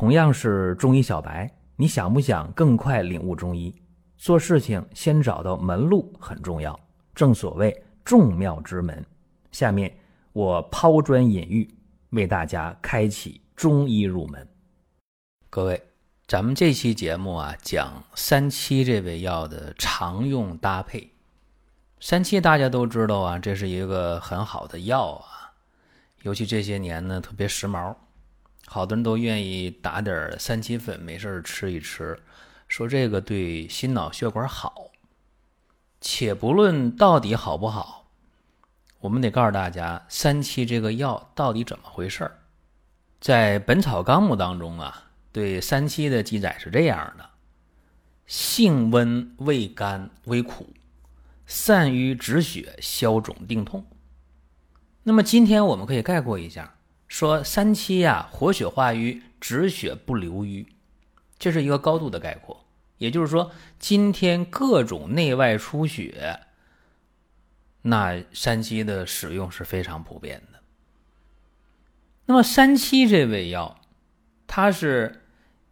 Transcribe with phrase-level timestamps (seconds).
[0.00, 1.46] 同样是中医小白，
[1.76, 3.70] 你想不想更快领悟中医？
[4.16, 6.80] 做事情先找到门路很重要，
[7.14, 9.04] 正所谓众妙之门。
[9.52, 9.94] 下面
[10.32, 11.68] 我抛砖引玉，
[12.12, 14.48] 为大家开启中医入门。
[15.50, 15.82] 各位，
[16.26, 21.12] 咱们这期节目啊，讲三七这味药的常用搭配。
[22.00, 25.52] 三七大家都知道啊，这是一个很好的药啊，
[26.22, 27.94] 尤其这些年呢，特别时髦。
[28.72, 32.16] 好多人都愿意打点三七粉，没事吃一吃，
[32.68, 34.92] 说这个对心脑血管好。
[36.00, 38.08] 且不论到底好不好，
[39.00, 42.38] 我们得告诉大家，三七这个药到底怎么回事儿。
[43.20, 47.28] 在《本草纲目》当中啊，对三七的记载是这样的：
[48.28, 50.68] 性温，味甘，微苦，
[51.44, 53.84] 散瘀止血，消肿定痛。
[55.02, 56.76] 那么今天我们可以概括一下。
[57.10, 60.64] 说三七呀，活血化瘀，止血不留瘀，
[61.40, 62.64] 这是一个高度的概括。
[62.98, 66.38] 也就是说，今天各种内外出血，
[67.82, 70.60] 那三七的使用是非常普遍的。
[72.26, 73.80] 那么三七这味药，
[74.46, 75.24] 它是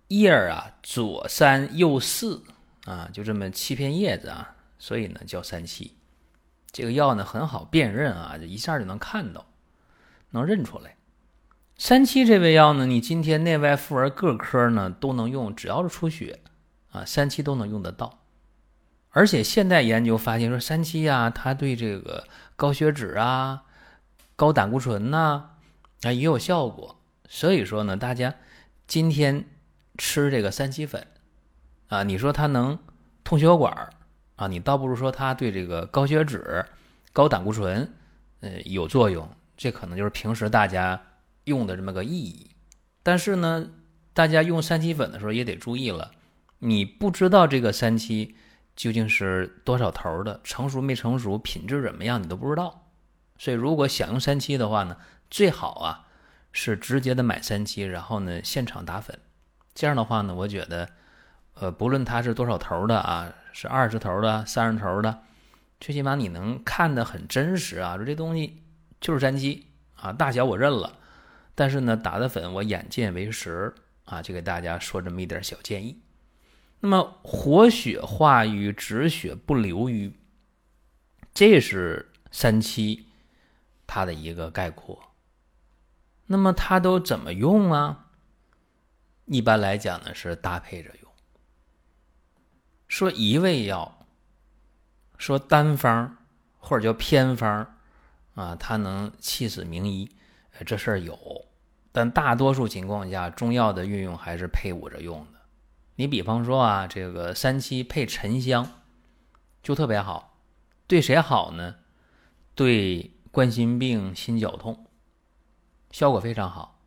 [0.09, 2.43] 叶儿啊，左三右四
[2.85, 5.97] 啊，就这么七片叶子啊，所以呢叫三七。
[6.73, 9.47] 这个药呢很好辨认啊，一下就能看到，
[10.31, 10.97] 能认出来。
[11.81, 16.41] 三七这味药呢，你今天内外妇儿各科呢都能用，只要是出血
[16.91, 18.19] 啊，三七都能用得到。
[19.11, 22.27] 而且现代研究发现说，三七呀，它对这个
[22.57, 23.63] 高血脂啊、
[24.35, 25.51] 高胆固醇呐
[26.03, 27.01] 啊也有效果。
[27.29, 28.35] 所以说呢，大家
[28.89, 29.45] 今天
[29.97, 31.07] 吃这个三七粉
[31.87, 32.77] 啊，你说它能
[33.23, 33.89] 通血管
[34.35, 36.67] 啊，你倒不如说它对这个高血脂、
[37.13, 37.89] 高胆固醇
[38.41, 39.31] 呃有作用。
[39.57, 41.01] 这可能就是平时大家。
[41.49, 42.51] 用的这么个意义，
[43.03, 43.69] 但是呢，
[44.13, 46.13] 大家用三七粉的时候也得注意了，
[46.61, 48.37] 你不知道这个三七
[48.77, 52.87] 究竟是多少头的，成熟没成熟，品质怎么样，你都不知道。
[53.39, 54.97] 所以，如果想用三七的话呢，
[55.31, 56.07] 最好啊
[56.53, 59.19] 是直接的买三七，然后呢现场打粉。
[59.75, 60.89] 这样的话呢，我觉得，
[61.55, 65.21] 呃，不论它是多少头的啊，是二十头的、三十头的，
[65.81, 68.63] 最起码你能看得很真实啊，说这东西
[69.01, 70.97] 就是三七啊，大小我认了。
[71.59, 73.75] 但是呢，打的粉我眼见为实
[74.05, 76.01] 啊，就给大家说这么一点小建议。
[76.79, 80.15] 那么活血化瘀、止血不留瘀，
[81.35, 83.09] 这是三七
[83.89, 85.03] 它的一个概括。
[86.27, 88.07] 那么它都怎么用啊？
[89.25, 91.11] 一般来讲呢是搭配着用。
[92.87, 94.07] 说一味药，
[95.17, 96.19] 说单方
[96.59, 97.75] 或者叫偏方
[98.37, 100.09] 啊，它能气死名医，
[100.65, 101.48] 这事儿有。
[101.93, 105.39] 但大多数情况下，中药的运用还是配伍着用的。
[105.97, 108.71] 你比方说啊，这个三七配沉香，
[109.63, 110.39] 就特别好。
[110.87, 111.77] 对谁好呢？
[112.55, 114.87] 对冠心病、心绞痛，
[115.91, 116.81] 效果非常好。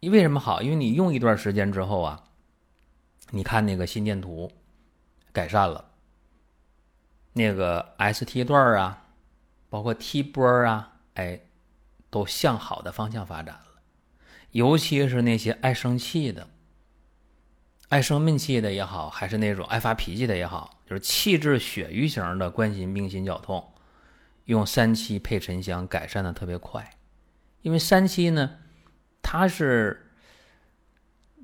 [0.00, 0.62] 因为什么好？
[0.62, 2.24] 因为你用一段时间之后啊，
[3.30, 4.50] 你看那个心电图
[5.32, 5.92] 改善了，
[7.34, 9.06] 那个 ST 段啊，
[9.68, 11.40] 包括 T 波啊，哎，
[12.10, 13.67] 都向好的方向发展了。
[14.52, 16.48] 尤其是那些爱生气的、
[17.88, 23.72] 爱生闷气的也好，还是那种爱发脾气的也好，就是气滞血瘀型的冠心病、心绞痛，
[24.44, 26.88] 用三七配沉香改善的特别快。
[27.62, 28.56] 因为三七呢，
[29.20, 30.10] 它是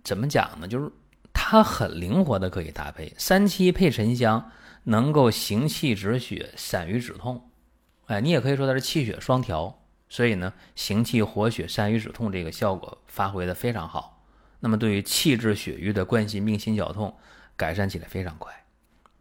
[0.03, 0.67] 怎么讲呢？
[0.67, 0.91] 就是
[1.33, 4.51] 它很灵活的可以搭配，三七配沉香
[4.85, 7.51] 能够行气止血、散瘀止痛。
[8.07, 9.84] 哎，你也可以说它是气血双调。
[10.09, 14.25] 所以呢，行气活血、散瘀止痛这个效果发挥的非常好。
[14.61, 17.15] 那么对于气滞血瘀的冠心病、心绞痛，
[17.57, 18.53] 改善起来非常快。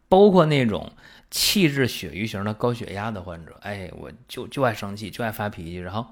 [0.08, 0.92] 包括那种
[1.30, 6.06] 气滞血瘀型的高血压的患者，哎，我就就爱生气，就爱发脾气，然后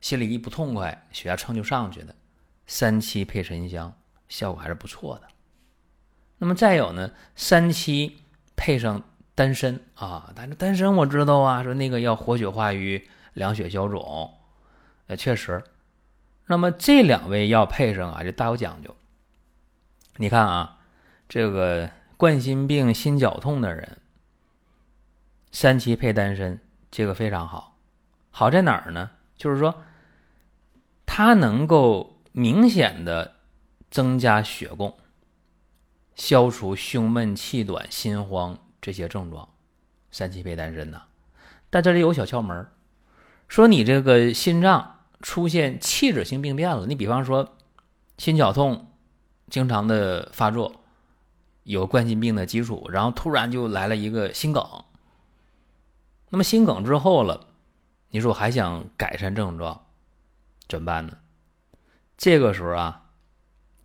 [0.00, 2.14] 心里一不痛快，血压蹭就上去的。
[2.66, 3.96] 三七配沉香，
[4.28, 5.28] 效果还是不错的。
[6.38, 8.18] 那么再有呢，三七
[8.56, 9.02] 配上
[9.34, 13.08] 丹参啊，但是丹参我知道啊，说那个要活血化瘀。
[13.36, 14.32] 凉血消肿，
[15.08, 15.62] 呃，确实。
[16.46, 18.96] 那么这两味药配上啊，就大有讲究。
[20.16, 20.78] 你看啊，
[21.28, 23.98] 这个冠心病、心绞痛的人，
[25.52, 26.58] 三七配丹参，
[26.90, 27.76] 这个非常好。
[28.30, 29.10] 好在哪儿呢？
[29.36, 29.82] 就是说，
[31.04, 33.34] 它能够明显的
[33.90, 34.96] 增加血供，
[36.14, 39.46] 消除胸闷、气短、心慌这些症状。
[40.10, 41.02] 三七配丹参呢，
[41.68, 42.72] 但这里有小窍门儿。
[43.48, 47.56] 说你这个心脏出现器质性病变了，你比方说
[48.18, 48.92] 心绞痛
[49.48, 50.80] 经常的发作，
[51.62, 54.64] 有冠心病的基础，然后突然就来了一个心梗。
[56.30, 57.46] 那么心梗之后了，
[58.10, 59.86] 你说我还想改善症状，
[60.68, 61.18] 怎么办呢？
[62.16, 63.10] 这个时候啊，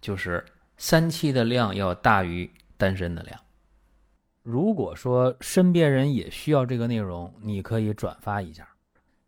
[0.02, 0.44] 就是
[0.78, 3.40] 三七的量要大于单身的量。
[4.42, 8.68] 如果说身边人也需要这个内容，你可以转发一下。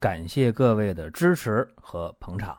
[0.00, 2.58] 感谢各位的支持和捧场。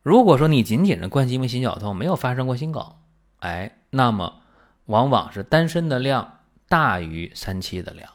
[0.00, 2.94] 如果说你仅仅是冠心病、心绞痛，没有发生过心梗，
[3.40, 4.42] 哎，那么
[4.84, 6.38] 往往是单身的量
[6.68, 8.08] 大于三七的量，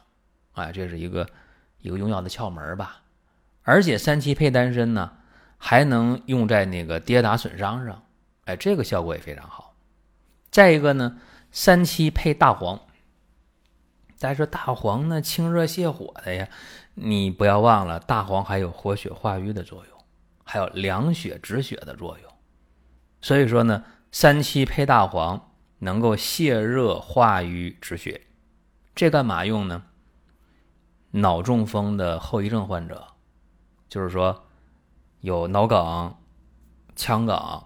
[0.54, 1.28] 哎，这是一个
[1.82, 3.02] 一个用药的窍门吧。
[3.64, 5.12] 而且三七配单身呢，
[5.58, 8.02] 还能用在那个跌打损伤上，
[8.46, 9.74] 哎，这个效果也非常好。
[10.50, 11.20] 再一个呢，
[11.50, 12.80] 三七配大黄。
[14.18, 16.48] 大家说大黄呢，清热泻火的呀。
[16.94, 19.98] 你不要忘了，大黄还有活血化瘀的作用，
[20.44, 22.30] 还有凉血止血的作用。
[23.20, 28.20] 所以说呢，三七配大黄能够泻热化瘀止血。
[28.94, 29.82] 这干嘛用呢？
[31.12, 33.06] 脑中风的后遗症患者，
[33.88, 34.44] 就是说
[35.20, 36.14] 有脑梗、
[36.94, 37.62] 腔梗，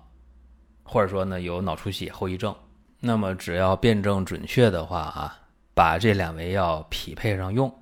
[0.84, 2.54] 或者说呢有脑出血后遗症，
[3.00, 5.38] 那么只要辩证准确的话啊，
[5.74, 7.72] 把这两味药匹配上用。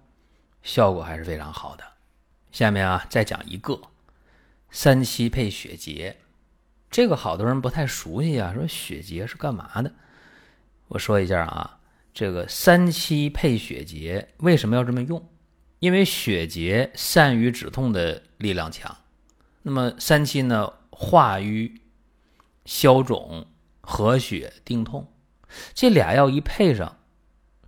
[0.65, 1.85] 效果还是非常好的。
[2.51, 3.81] 下面啊，再讲一个
[4.71, 6.17] 三七配血竭，
[6.91, 8.53] 这个好多人不太熟悉啊。
[8.53, 9.93] 说血竭是干嘛的？
[10.89, 11.79] 我说一下啊，
[12.13, 15.29] 这个三七配血竭为什么要这么用？
[15.81, 18.97] 因为血竭善于止痛的力量强，
[19.63, 21.83] 那么三七呢，化瘀、
[22.65, 23.47] 消肿、
[23.83, 25.13] 和血、定痛，
[25.75, 26.97] 这俩药一配上，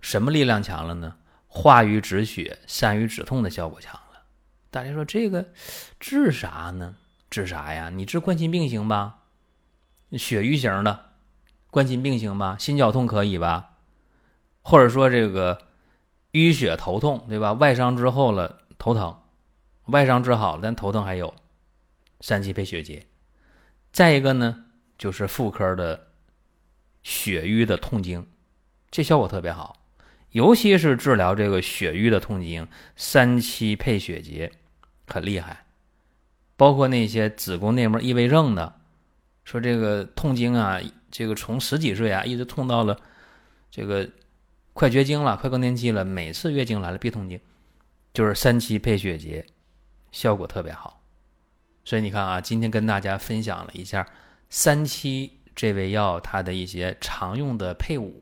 [0.01, 1.17] 什么力量强了呢？
[1.57, 4.21] 化瘀止血、散瘀止痛的效果强了。
[4.69, 5.49] 大家说这个
[5.99, 6.95] 治啥呢？
[7.31, 7.89] 治啥呀？
[7.89, 9.23] 你治冠心病行吧？
[10.11, 11.13] 血瘀型的
[11.71, 12.55] 冠心病行吧？
[12.59, 13.71] 心绞痛可以吧？
[14.61, 15.63] 或者说这个
[16.33, 17.53] 淤血头痛，对吧？
[17.53, 19.19] 外伤之后了头疼，
[19.85, 21.33] 外伤治好了，但头疼还有，
[22.21, 23.07] 三七配血竭。
[23.91, 24.65] 再一个呢，
[24.95, 26.09] 就是妇科的
[27.01, 28.27] 血瘀的痛经，
[28.91, 29.86] 这效果特别好。
[30.31, 34.51] 尤其是治疗这个血瘀的痛经，三七配血竭
[35.07, 35.65] 很厉害。
[36.55, 38.81] 包括那些子宫内膜异位症的，
[39.43, 40.79] 说这个痛经啊，
[41.09, 42.99] 这个从十几岁啊一直痛到了
[43.69, 44.09] 这个
[44.73, 47.39] 快绝经了，快更年期了，每次月经来了必痛经，
[48.13, 49.45] 就是三七配血竭，
[50.11, 51.01] 效果特别好。
[51.85, 54.05] 所以你看啊，今天跟大家分享了一下
[54.49, 58.21] 三七这味药它的一些常用的配伍。